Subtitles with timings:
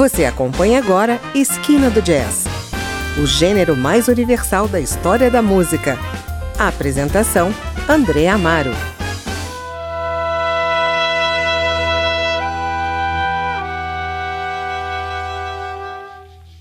[0.00, 2.46] Você acompanha agora Esquina do Jazz,
[3.22, 5.98] o gênero mais universal da história da música.
[6.58, 7.52] A apresentação:
[7.86, 8.70] André Amaro.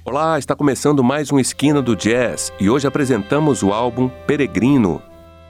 [0.03, 5.01] Olá, está começando mais um Esquina do Jazz e hoje apresentamos o álbum Peregrino,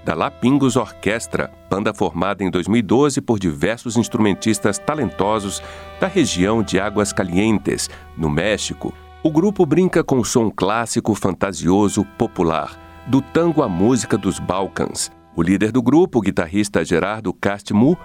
[0.09, 5.61] da Lapingos Orquestra, banda formada em 2012 por diversos instrumentistas talentosos
[5.99, 8.91] da região de Águas Calientes, no México.
[9.21, 15.11] O grupo brinca com o som clássico, fantasioso, popular, do tango à música dos Balcãs.
[15.35, 17.95] O líder do grupo, o guitarrista Gerardo Castmu,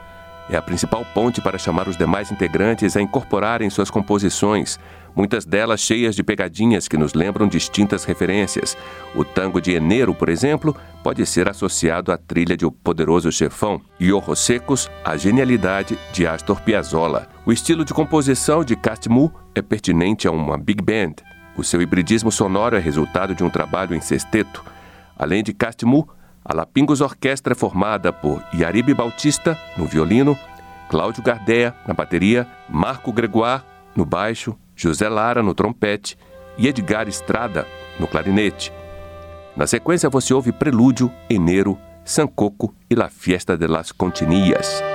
[0.48, 4.78] é a principal ponte para chamar os demais integrantes a incorporarem suas composições,
[5.16, 8.76] muitas delas cheias de pegadinhas que nos lembram distintas referências.
[9.14, 13.80] O tango de Enero, por exemplo, pode ser associado à trilha de O Poderoso Chefão
[13.98, 17.28] e Ojos Secos à genialidade de Astor Piazzolla.
[17.46, 21.14] O estilo de composição de Castmu é pertinente a uma big band.
[21.56, 24.64] O seu hibridismo sonoro é resultado de um trabalho em sexteto.
[25.16, 26.08] Além de Castmu,
[26.44, 30.38] a Lapingos Orquestra é formada por Yaribe Bautista, no violino,
[30.90, 33.62] Cláudio Gardea, na bateria, Marco Gregoire,
[33.96, 36.18] no baixo, José Lara no trompete
[36.58, 37.66] e Edgar Estrada
[37.98, 38.72] no clarinete.
[39.56, 44.93] Na sequência você ouve Prelúdio, Enero, Sancoco e La Fiesta de las Continillas.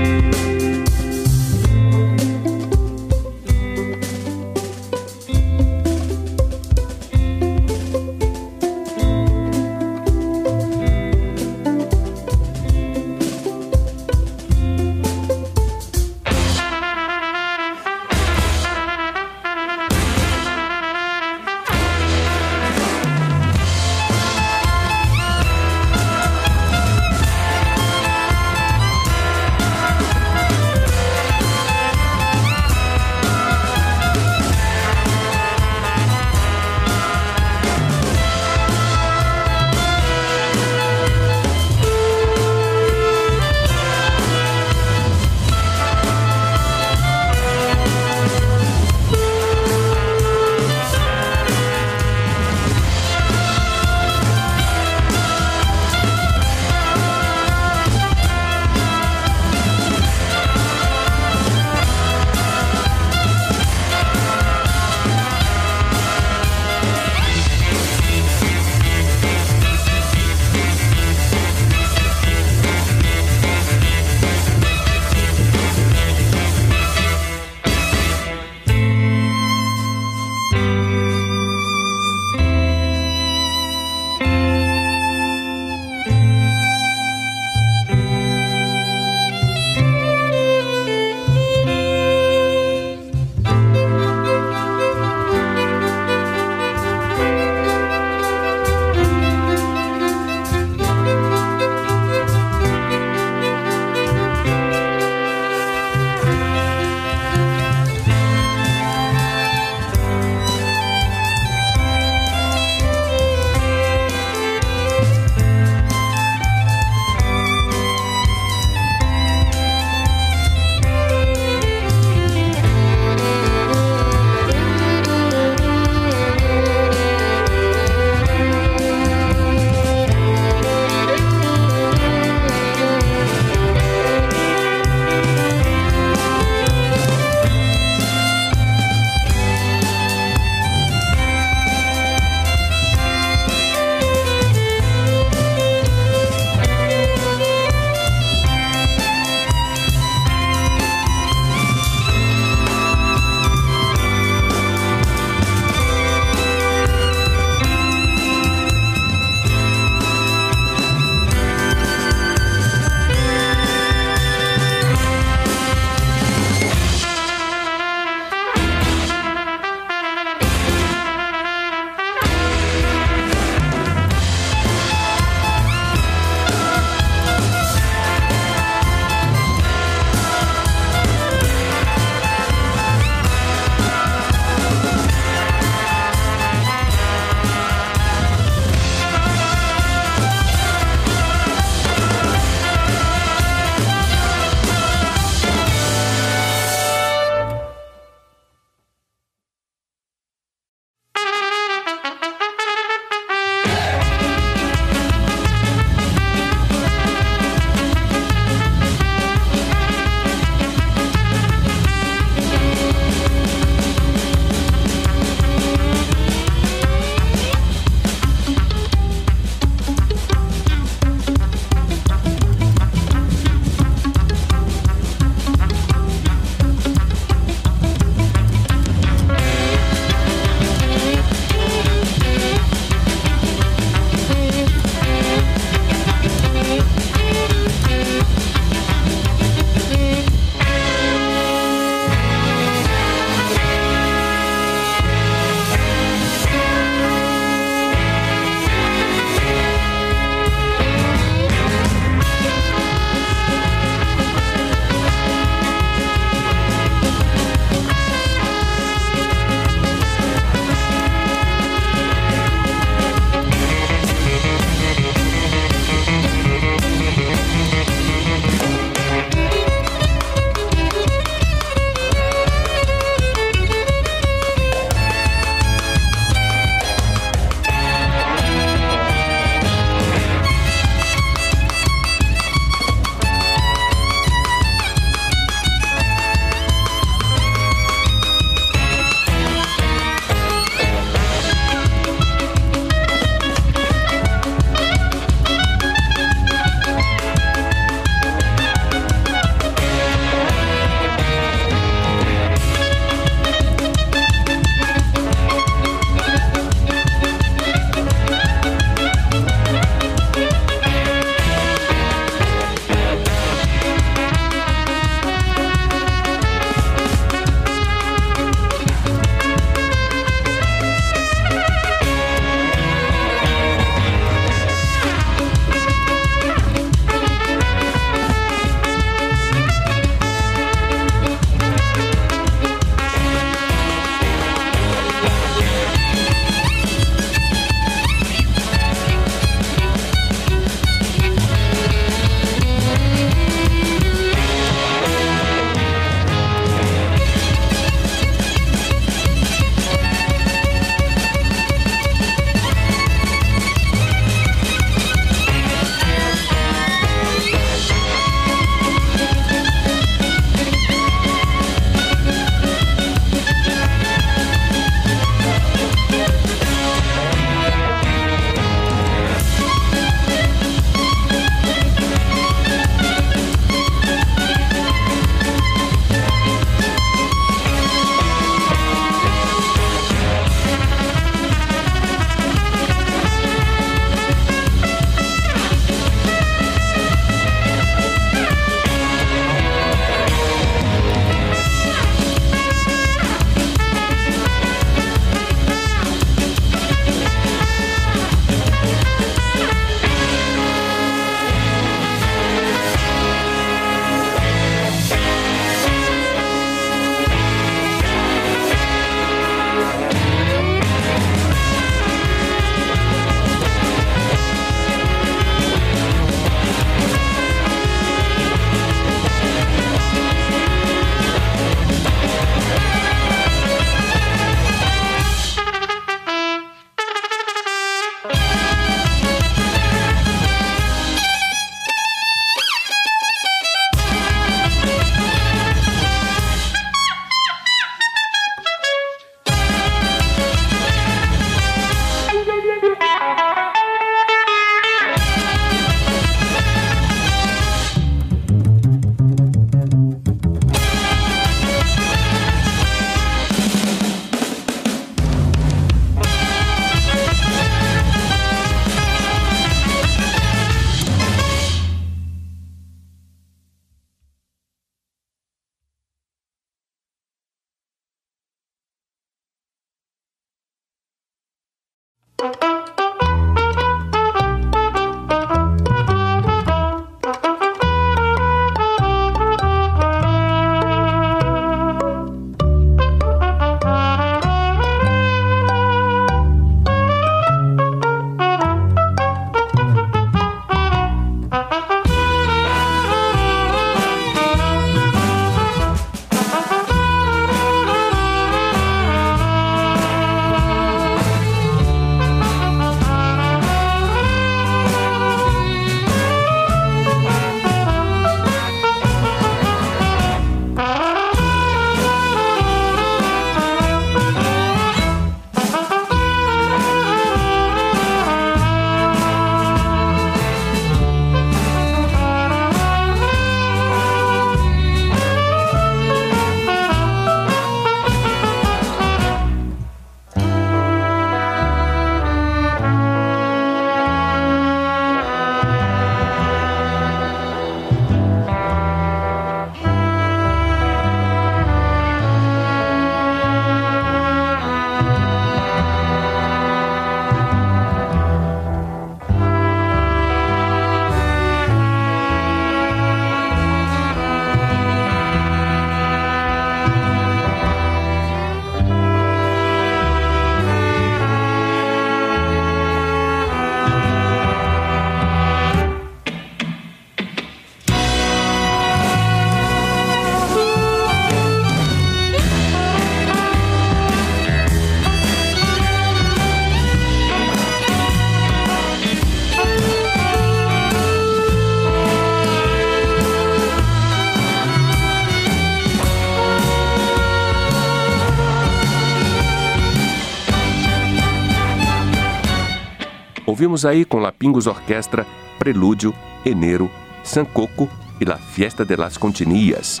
[593.52, 595.26] Ouvimos aí com Lapingos Orquestra
[595.58, 596.90] Prelúdio, Enero,
[597.22, 597.86] Sancoco
[598.18, 600.00] e La Fiesta de las Continias.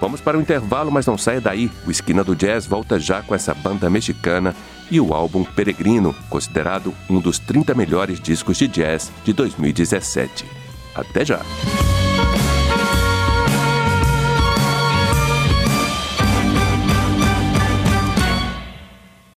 [0.00, 1.72] Vamos para o intervalo, mas não saia daí.
[1.84, 4.54] O Esquina do Jazz volta já com essa banda mexicana
[4.92, 10.46] e o álbum Peregrino, considerado um dos 30 melhores discos de jazz de 2017.
[10.94, 11.40] Até já!